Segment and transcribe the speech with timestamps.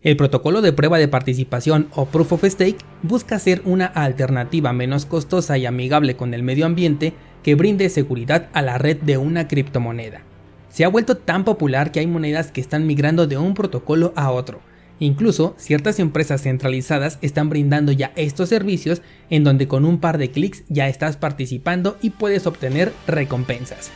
[0.00, 5.06] El protocolo de prueba de participación o Proof of Stake busca ser una alternativa menos
[5.06, 9.48] costosa y amigable con el medio ambiente que brinde seguridad a la red de una
[9.48, 10.20] criptomoneda.
[10.68, 14.30] Se ha vuelto tan popular que hay monedas que están migrando de un protocolo a
[14.30, 14.60] otro.
[15.00, 20.30] Incluso ciertas empresas centralizadas están brindando ya estos servicios en donde con un par de
[20.30, 23.90] clics ya estás participando y puedes obtener recompensas.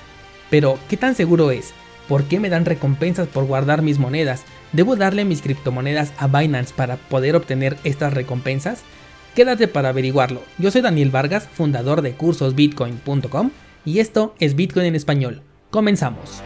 [0.51, 1.73] Pero, ¿qué tan seguro es?
[2.13, 4.45] ¿Por qué me dan recompensas por guardar mis monedas?
[4.75, 8.83] ¿Debo darle mis criptomonedas a Binance para poder obtener estas recompensas?
[9.35, 10.43] Quédate para averiguarlo.
[10.59, 13.51] Yo soy Daniel Vargas, fundador de cursosbitcoin.com
[13.87, 15.41] y esto es Bitcoin en español.
[15.71, 16.43] Comenzamos.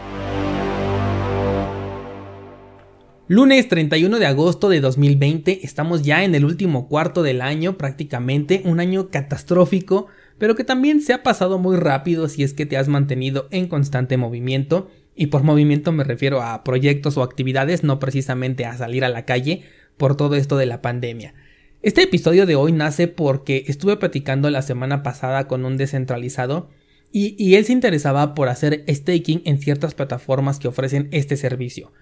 [3.27, 8.61] Lunes 31 de agosto de 2020, estamos ya en el último cuarto del año prácticamente,
[8.63, 12.77] un año catastrófico, pero que también se ha pasado muy rápido si es que te
[12.77, 17.99] has mantenido en constante movimiento y por movimiento me refiero a proyectos o actividades, no
[17.99, 19.63] precisamente a salir a la calle
[19.97, 21.33] por todo esto de la pandemia.
[21.81, 26.69] Este episodio de hoy nace porque estuve platicando la semana pasada con un descentralizado
[27.11, 31.93] y, y, él se interesaba por hacer staking en ciertas plataformas que ofrecen este servicio.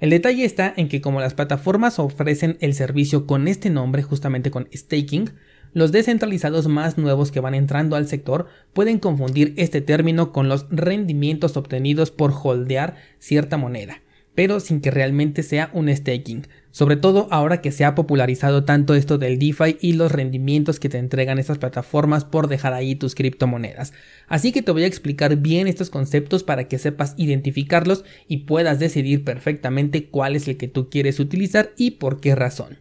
[0.00, 4.50] El detalle está en que como las plataformas ofrecen el servicio con este nombre, justamente
[4.50, 5.30] con staking,
[5.74, 10.66] los descentralizados más nuevos que van entrando al sector pueden confundir este término con los
[10.70, 14.00] rendimientos obtenidos por holdear cierta moneda,
[14.36, 18.94] pero sin que realmente sea un staking, sobre todo ahora que se ha popularizado tanto
[18.94, 23.16] esto del DeFi y los rendimientos que te entregan estas plataformas por dejar ahí tus
[23.16, 23.92] criptomonedas.
[24.28, 28.78] Así que te voy a explicar bien estos conceptos para que sepas identificarlos y puedas
[28.78, 32.78] decidir perfectamente cuál es el que tú quieres utilizar y por qué razón.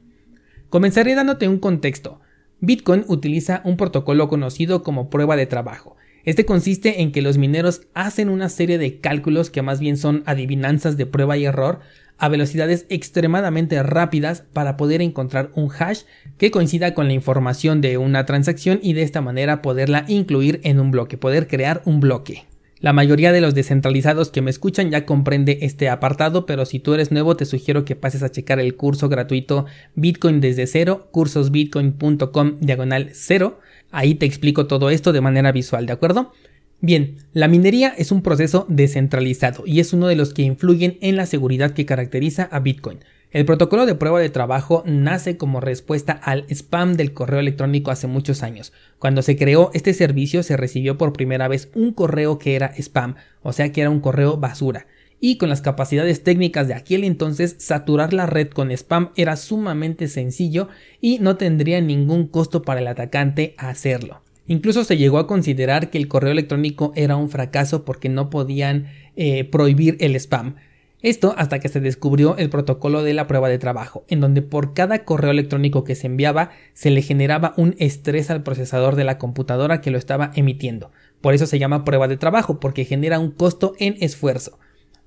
[0.70, 2.20] Comenzaré dándote un contexto.
[2.66, 5.98] Bitcoin utiliza un protocolo conocido como prueba de trabajo.
[6.24, 10.24] Este consiste en que los mineros hacen una serie de cálculos que más bien son
[10.28, 11.82] adivinanzas de prueba y error
[12.18, 16.04] a velocidades extremadamente rápidas para poder encontrar un hash
[16.38, 20.80] que coincida con la información de una transacción y de esta manera poderla incluir en
[20.80, 22.46] un bloque, poder crear un bloque.
[22.84, 26.94] La mayoría de los descentralizados que me escuchan ya comprende este apartado, pero si tú
[26.94, 32.58] eres nuevo te sugiero que pases a checar el curso gratuito Bitcoin desde cero, cursosbitcoin.com
[32.60, 33.62] diagonal cero.
[33.90, 36.34] Ahí te explico todo esto de manera visual, ¿de acuerdo?
[36.82, 41.16] Bien, la minería es un proceso descentralizado y es uno de los que influyen en
[41.16, 43.00] la seguridad que caracteriza a Bitcoin.
[43.34, 48.06] El protocolo de prueba de trabajo nace como respuesta al spam del correo electrónico hace
[48.06, 48.74] muchos años.
[49.00, 53.16] Cuando se creó este servicio se recibió por primera vez un correo que era spam,
[53.42, 54.86] o sea que era un correo basura.
[55.20, 60.10] Y con las capacidades técnicas de aquel entonces, saturar la red con spam era sumamente
[60.10, 60.68] sencillo
[61.02, 64.22] y no tendría ningún costo para el atacante hacerlo.
[64.46, 68.92] Incluso se llegó a considerar que el correo electrónico era un fracaso porque no podían
[69.16, 70.56] eh, prohibir el spam.
[71.04, 74.74] Esto hasta que se descubrió el protocolo de la prueba de trabajo, en donde por
[74.74, 79.18] cada correo electrónico que se enviaba se le generaba un estrés al procesador de la
[79.18, 80.92] computadora que lo estaba emitiendo.
[81.20, 84.60] Por eso se llama prueba de trabajo, porque genera un costo en esfuerzo.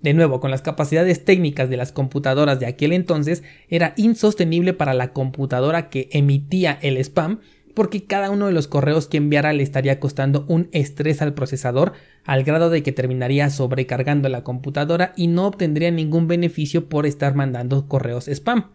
[0.02, 4.92] De nuevo, con las capacidades técnicas de las computadoras de aquel entonces, era insostenible para
[4.92, 7.40] la computadora que emitía el spam
[7.76, 11.92] porque cada uno de los correos que enviara le estaría costando un estrés al procesador
[12.24, 17.34] al grado de que terminaría sobrecargando la computadora y no obtendría ningún beneficio por estar
[17.34, 18.70] mandando correos spam.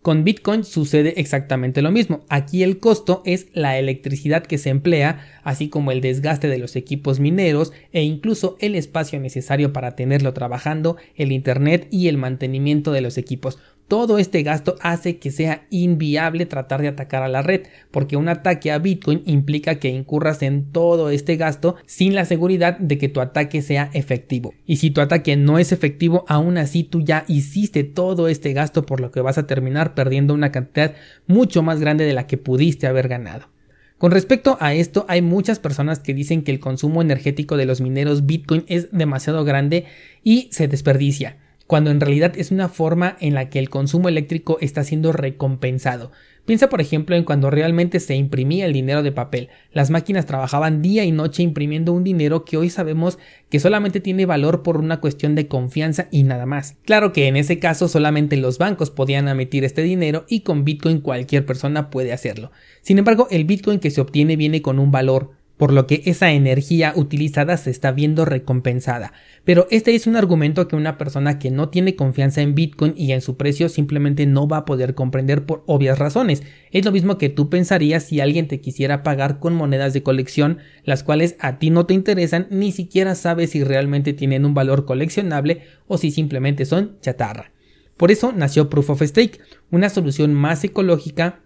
[0.00, 2.24] Con Bitcoin sucede exactamente lo mismo.
[2.30, 6.74] Aquí el costo es la electricidad que se emplea, así como el desgaste de los
[6.74, 12.92] equipos mineros e incluso el espacio necesario para tenerlo trabajando, el Internet y el mantenimiento
[12.92, 13.58] de los equipos.
[13.88, 18.28] Todo este gasto hace que sea inviable tratar de atacar a la red, porque un
[18.28, 23.08] ataque a Bitcoin implica que incurras en todo este gasto sin la seguridad de que
[23.08, 24.54] tu ataque sea efectivo.
[24.66, 28.84] Y si tu ataque no es efectivo, aún así tú ya hiciste todo este gasto
[28.84, 30.94] por lo que vas a terminar perdiendo una cantidad
[31.28, 33.50] mucho más grande de la que pudiste haber ganado.
[33.98, 37.80] Con respecto a esto, hay muchas personas que dicen que el consumo energético de los
[37.80, 39.84] mineros Bitcoin es demasiado grande
[40.24, 41.36] y se desperdicia
[41.66, 46.12] cuando en realidad es una forma en la que el consumo eléctrico está siendo recompensado.
[46.46, 49.48] Piensa por ejemplo en cuando realmente se imprimía el dinero de papel.
[49.72, 53.18] Las máquinas trabajaban día y noche imprimiendo un dinero que hoy sabemos
[53.50, 56.76] que solamente tiene valor por una cuestión de confianza y nada más.
[56.84, 61.00] Claro que en ese caso solamente los bancos podían emitir este dinero y con Bitcoin
[61.00, 62.52] cualquier persona puede hacerlo.
[62.80, 66.32] Sin embargo, el Bitcoin que se obtiene viene con un valor por lo que esa
[66.32, 69.12] energía utilizada se está viendo recompensada.
[69.44, 73.12] Pero este es un argumento que una persona que no tiene confianza en Bitcoin y
[73.12, 76.42] en su precio simplemente no va a poder comprender por obvias razones.
[76.72, 80.58] Es lo mismo que tú pensarías si alguien te quisiera pagar con monedas de colección,
[80.84, 84.84] las cuales a ti no te interesan, ni siquiera sabes si realmente tienen un valor
[84.84, 87.52] coleccionable o si simplemente son chatarra.
[87.96, 91.40] Por eso nació Proof of Stake, una solución más ecológica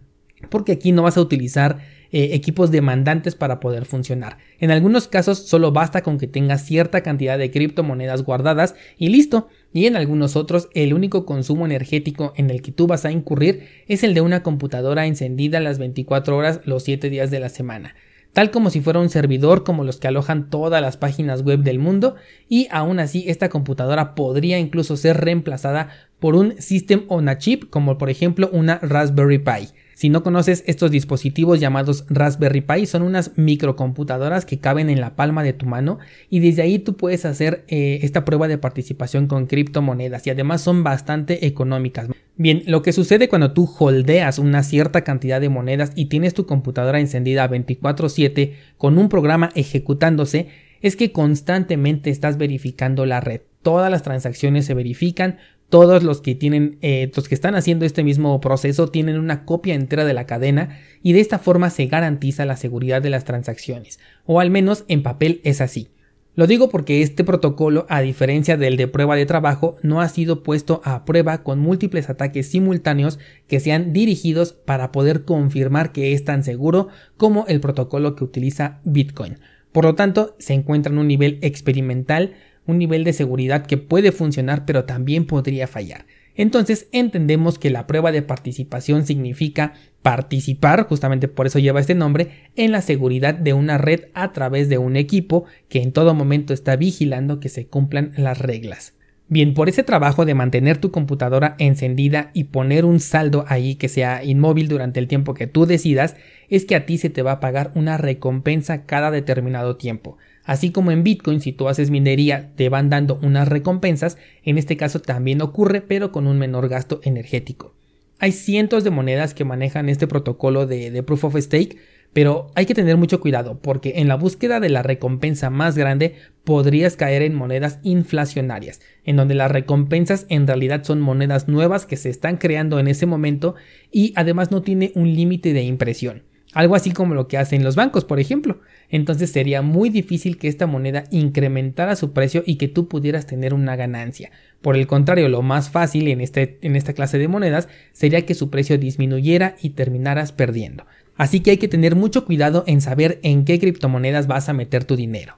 [0.49, 1.79] porque aquí no vas a utilizar
[2.13, 4.39] eh, equipos demandantes para poder funcionar.
[4.59, 9.49] En algunos casos solo basta con que tengas cierta cantidad de criptomonedas guardadas y listo.
[9.73, 13.69] Y en algunos otros el único consumo energético en el que tú vas a incurrir
[13.87, 17.95] es el de una computadora encendida las 24 horas los 7 días de la semana
[18.33, 21.79] tal como si fuera un servidor como los que alojan todas las páginas web del
[21.79, 22.15] mundo
[22.49, 27.71] y aún así esta computadora podría incluso ser reemplazada por un System on a Chip
[27.71, 29.69] como por ejemplo una Raspberry Pi.
[30.01, 35.15] Si no conoces estos dispositivos llamados Raspberry Pi, son unas microcomputadoras que caben en la
[35.15, 35.99] palma de tu mano
[36.31, 40.63] y desde ahí tú puedes hacer eh, esta prueba de participación con criptomonedas y además
[40.63, 42.09] son bastante económicas.
[42.37, 46.47] Bien, lo que sucede cuando tú holdeas una cierta cantidad de monedas y tienes tu
[46.47, 50.49] computadora encendida 24/7 con un programa ejecutándose
[50.81, 53.43] es que constantemente estás verificando la red.
[53.61, 55.37] Todas las transacciones se verifican,
[55.71, 59.75] todos los que tienen, eh, los que están haciendo este mismo proceso tienen una copia
[59.75, 63.99] entera de la cadena y de esta forma se garantiza la seguridad de las transacciones,
[64.27, 65.89] o al menos en papel es así.
[66.37, 70.43] Lo digo porque este protocolo, a diferencia del de prueba de trabajo, no ha sido
[70.43, 73.19] puesto a prueba con múltiples ataques simultáneos
[73.49, 78.81] que sean dirigidos para poder confirmar que es tan seguro como el protocolo que utiliza
[78.85, 79.39] Bitcoin.
[79.73, 82.35] Por lo tanto, se encuentra en un nivel experimental
[82.67, 86.07] un nivel de seguridad que puede funcionar pero también podría fallar.
[86.37, 92.49] Entonces entendemos que la prueba de participación significa participar, justamente por eso lleva este nombre,
[92.57, 96.55] en la seguridad de una red a través de un equipo que en todo momento
[96.55, 98.95] está vigilando que se cumplan las reglas.
[99.29, 103.89] Bien, por ese trabajo de mantener tu computadora encendida y poner un saldo ahí que
[103.89, 106.17] sea inmóvil durante el tiempo que tú decidas,
[106.49, 110.17] es que a ti se te va a pagar una recompensa cada determinado tiempo.
[110.51, 114.77] Así como en Bitcoin, si tú haces minería, te van dando unas recompensas, en este
[114.77, 117.77] caso también ocurre, pero con un menor gasto energético.
[118.19, 121.77] Hay cientos de monedas que manejan este protocolo de, Proof of Stake,
[122.13, 126.17] pero hay que tener mucho cuidado porque en la búsqueda de la recompensa más grande
[126.43, 131.97] podrías caer en monedas inflacionarias, en donde las recompensas en realidad son monedas nuevas que
[131.97, 133.55] se están creando en ese momento
[133.93, 136.25] y además no tiene un límite de impresión.
[136.53, 138.61] Algo así como lo que hacen los bancos, por ejemplo.
[138.89, 143.55] Entonces sería muy difícil que esta moneda incrementara su precio y que tú pudieras tener
[143.55, 144.31] una ganancia.
[144.61, 148.35] Por el contrario, lo más fácil en, este, en esta clase de monedas sería que
[148.35, 150.87] su precio disminuyera y terminaras perdiendo.
[151.17, 154.85] Así que hay que tener mucho cuidado en saber en qué criptomonedas vas a meter
[154.85, 155.37] tu dinero.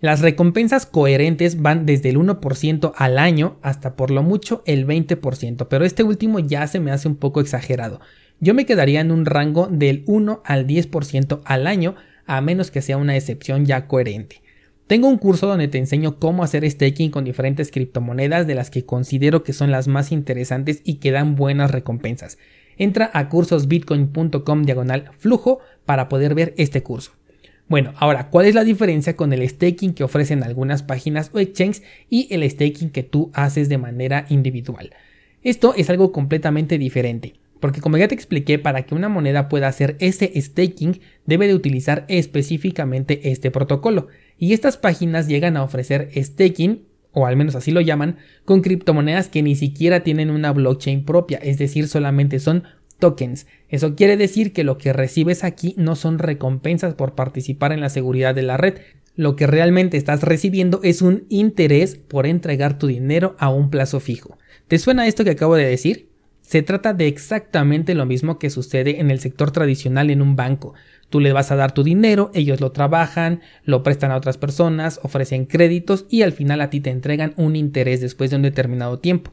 [0.00, 5.68] Las recompensas coherentes van desde el 1% al año hasta por lo mucho el 20%,
[5.70, 8.00] pero este último ya se me hace un poco exagerado.
[8.42, 11.94] Yo me quedaría en un rango del 1 al 10% al año,
[12.26, 14.42] a menos que sea una excepción ya coherente.
[14.88, 18.84] Tengo un curso donde te enseño cómo hacer staking con diferentes criptomonedas de las que
[18.84, 22.36] considero que son las más interesantes y que dan buenas recompensas.
[22.76, 27.12] Entra a cursosbitcoin.com diagonal flujo para poder ver este curso.
[27.68, 31.84] Bueno, ahora, ¿cuál es la diferencia con el staking que ofrecen algunas páginas o exchanges
[32.10, 34.90] y el staking que tú haces de manera individual?
[35.44, 37.34] Esto es algo completamente diferente.
[37.62, 41.54] Porque como ya te expliqué, para que una moneda pueda hacer ese staking, debe de
[41.54, 44.08] utilizar específicamente este protocolo.
[44.36, 46.82] Y estas páginas llegan a ofrecer staking,
[47.12, 51.38] o al menos así lo llaman, con criptomonedas que ni siquiera tienen una blockchain propia,
[51.38, 52.64] es decir, solamente son
[52.98, 53.46] tokens.
[53.68, 57.90] Eso quiere decir que lo que recibes aquí no son recompensas por participar en la
[57.90, 58.78] seguridad de la red.
[59.14, 64.00] Lo que realmente estás recibiendo es un interés por entregar tu dinero a un plazo
[64.00, 64.36] fijo.
[64.66, 66.11] ¿Te suena esto que acabo de decir?
[66.52, 70.74] Se trata de exactamente lo mismo que sucede en el sector tradicional en un banco.
[71.08, 75.00] Tú le vas a dar tu dinero, ellos lo trabajan, lo prestan a otras personas,
[75.02, 78.98] ofrecen créditos y al final a ti te entregan un interés después de un determinado
[78.98, 79.32] tiempo.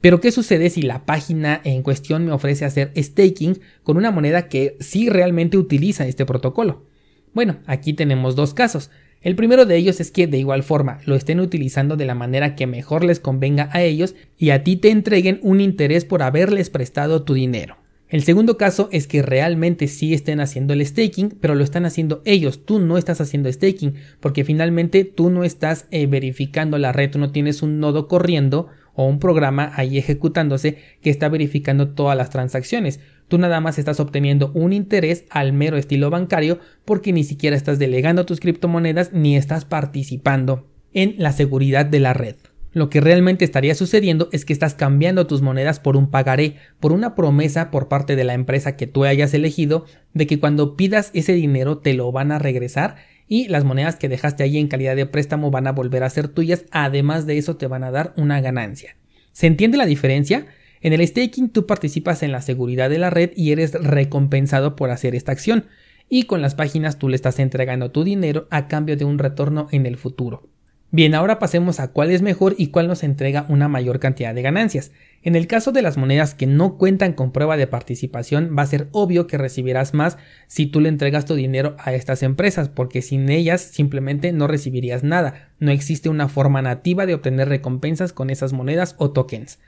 [0.00, 4.48] Pero ¿qué sucede si la página en cuestión me ofrece hacer staking con una moneda
[4.48, 6.86] que sí realmente utiliza este protocolo?
[7.34, 8.90] Bueno, aquí tenemos dos casos.
[9.22, 12.56] El primero de ellos es que de igual forma lo estén utilizando de la manera
[12.56, 16.70] que mejor les convenga a ellos y a ti te entreguen un interés por haberles
[16.70, 17.76] prestado tu dinero.
[18.08, 22.20] El segundo caso es que realmente sí estén haciendo el staking, pero lo están haciendo
[22.26, 22.66] ellos.
[22.66, 27.18] Tú no estás haciendo staking porque finalmente tú no estás eh, verificando la red, tú
[27.18, 32.28] no tienes un nodo corriendo o un programa ahí ejecutándose que está verificando todas las
[32.28, 33.00] transacciones.
[33.32, 37.78] Tú nada más estás obteniendo un interés al mero estilo bancario porque ni siquiera estás
[37.78, 42.36] delegando tus criptomonedas ni estás participando en la seguridad de la red.
[42.72, 46.92] Lo que realmente estaría sucediendo es que estás cambiando tus monedas por un pagaré, por
[46.92, 51.10] una promesa por parte de la empresa que tú hayas elegido de que cuando pidas
[51.14, 52.96] ese dinero te lo van a regresar
[53.26, 56.28] y las monedas que dejaste ahí en calidad de préstamo van a volver a ser
[56.28, 58.98] tuyas, además de eso te van a dar una ganancia.
[59.32, 60.48] ¿Se entiende la diferencia?
[60.82, 64.90] En el staking tú participas en la seguridad de la red y eres recompensado por
[64.90, 65.66] hacer esta acción,
[66.08, 69.68] y con las páginas tú le estás entregando tu dinero a cambio de un retorno
[69.70, 70.48] en el futuro.
[70.94, 74.42] Bien, ahora pasemos a cuál es mejor y cuál nos entrega una mayor cantidad de
[74.42, 74.92] ganancias.
[75.22, 78.66] En el caso de las monedas que no cuentan con prueba de participación, va a
[78.66, 83.00] ser obvio que recibirás más si tú le entregas tu dinero a estas empresas, porque
[83.00, 85.48] sin ellas simplemente no recibirías nada.
[85.60, 89.60] No existe una forma nativa de obtener recompensas con esas monedas o tokens.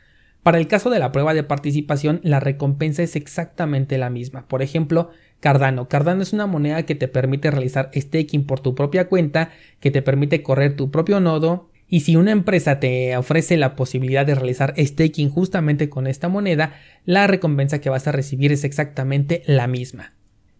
[0.44, 4.46] Para el caso de la prueba de participación, la recompensa es exactamente la misma.
[4.46, 5.10] Por ejemplo,
[5.40, 5.88] Cardano.
[5.88, 10.02] Cardano es una moneda que te permite realizar staking por tu propia cuenta, que te
[10.02, 11.70] permite correr tu propio nodo.
[11.88, 16.74] Y si una empresa te ofrece la posibilidad de realizar staking justamente con esta moneda,
[17.06, 20.12] la recompensa que vas a recibir es exactamente la misma.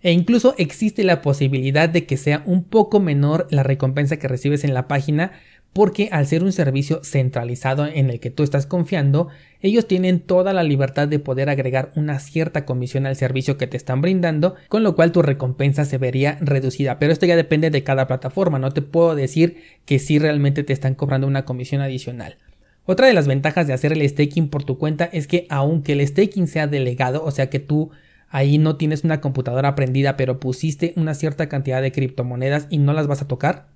[0.03, 4.65] E incluso existe la posibilidad de que sea un poco menor la recompensa que recibes
[4.65, 5.33] en la página
[5.75, 9.29] porque al ser un servicio centralizado en el que tú estás confiando,
[9.61, 13.77] ellos tienen toda la libertad de poder agregar una cierta comisión al servicio que te
[13.77, 17.01] están brindando, con lo cual tu recompensa se vería reducida.
[17.01, 20.73] Pero esto ya depende de cada plataforma, no te puedo decir que si realmente te
[20.73, 22.39] están cobrando una comisión adicional.
[22.87, 26.07] Otra de las ventajas de hacer el staking por tu cuenta es que aunque el
[26.07, 27.91] staking sea delegado, o sea que tú
[28.29, 32.93] ahí no tienes una computadora prendida pero pusiste una cierta cantidad de criptomonedas y no
[32.93, 33.74] las vas a tocar,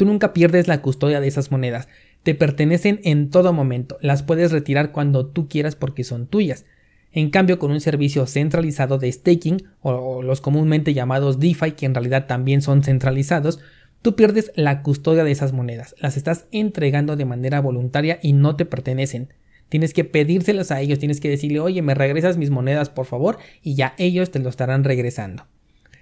[0.00, 1.86] Tú nunca pierdes la custodia de esas monedas,
[2.22, 6.64] te pertenecen en todo momento, las puedes retirar cuando tú quieras porque son tuyas.
[7.12, 11.94] En cambio, con un servicio centralizado de staking, o los comúnmente llamados DeFi, que en
[11.94, 13.60] realidad también son centralizados,
[14.00, 18.56] tú pierdes la custodia de esas monedas, las estás entregando de manera voluntaria y no
[18.56, 19.34] te pertenecen.
[19.68, 23.36] Tienes que pedírselas a ellos, tienes que decirle, oye, me regresas mis monedas por favor,
[23.62, 25.44] y ya ellos te lo estarán regresando.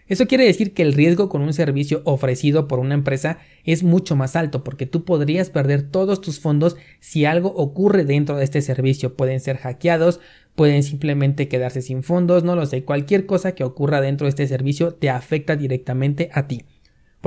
[0.08, 4.16] Eso quiere decir que el riesgo con un servicio ofrecido por una empresa es mucho
[4.16, 8.62] más alto porque tú podrías perder todos tus fondos si algo ocurre dentro de este
[8.62, 9.14] servicio.
[9.14, 10.20] Pueden ser hackeados,
[10.54, 12.84] pueden simplemente quedarse sin fondos, no lo sé.
[12.84, 16.64] Cualquier cosa que ocurra dentro de este servicio te afecta directamente a ti.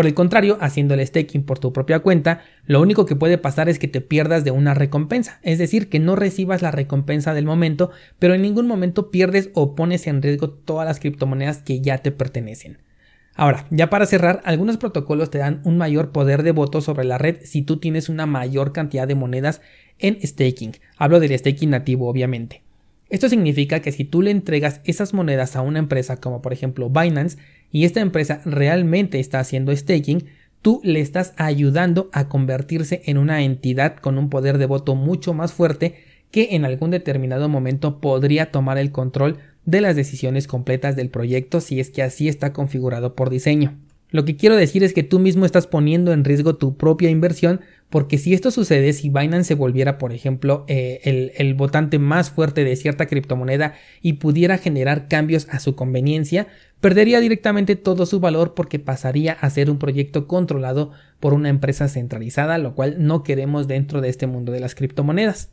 [0.02, 3.70] Por el contrario, haciendo el staking por tu propia cuenta, lo único que puede pasar
[3.70, 7.46] es que te pierdas de una recompensa, es decir, que no recibas la recompensa del
[7.46, 12.00] momento, pero en ningún momento pierdes o pones en riesgo todas las criptomonedas que ya
[12.00, 12.80] te pertenecen.
[13.36, 17.20] Ahora, ya para cerrar, algunos protocolos te dan un mayor poder de voto sobre la
[17.20, 19.62] red si tú tienes una mayor cantidad de monedas
[20.00, 20.78] en staking.
[20.98, 22.64] Hablo del staking nativo, obviamente.
[23.12, 26.90] Esto significa que si tú le entregas esas monedas a una empresa como por ejemplo
[26.90, 27.38] Binance
[27.70, 30.28] y esta empresa realmente está haciendo staking,
[30.62, 35.34] tú le estás ayudando a convertirse en una entidad con un poder de voto mucho
[35.34, 35.96] más fuerte
[36.32, 41.60] que en algún determinado momento podría tomar el control de las decisiones completas del proyecto
[41.60, 43.78] si es que así está configurado por diseño.
[44.12, 47.62] Lo que quiero decir es que tú mismo estás poniendo en riesgo tu propia inversión
[47.90, 52.30] porque si esto sucede, si Binance se volviera, por ejemplo, eh, el, el, votante más
[52.30, 56.48] fuerte de cierta criptomoneda y pudiera generar cambios a su conveniencia,
[56.80, 61.90] perdería directamente todo su valor porque pasaría a ser un proyecto controlado por una empresa
[61.90, 65.50] centralizada, lo cual no queremos dentro de este mundo de las criptomonedas.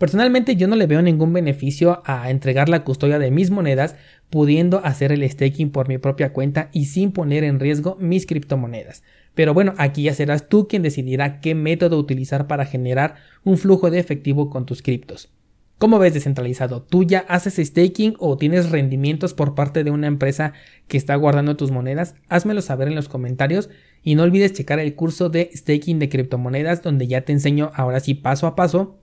[0.00, 3.96] Personalmente yo no le veo ningún beneficio a entregar la custodia de mis monedas
[4.30, 9.02] pudiendo hacer el staking por mi propia cuenta y sin poner en riesgo mis criptomonedas.
[9.34, 13.90] Pero bueno, aquí ya serás tú quien decidirá qué método utilizar para generar un flujo
[13.90, 15.28] de efectivo con tus criptos.
[15.76, 16.80] ¿Cómo ves descentralizado?
[16.80, 20.54] ¿Tú ya haces staking o tienes rendimientos por parte de una empresa
[20.88, 22.14] que está guardando tus monedas?
[22.30, 23.68] Házmelo saber en los comentarios
[24.02, 28.00] y no olvides checar el curso de staking de criptomonedas donde ya te enseño ahora
[28.00, 28.99] sí paso a paso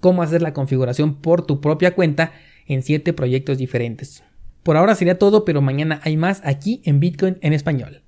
[0.00, 2.32] cómo hacer la configuración por tu propia cuenta
[2.66, 4.22] en 7 proyectos diferentes.
[4.62, 7.98] Por ahora sería todo, pero mañana hay más aquí en Bitcoin en español.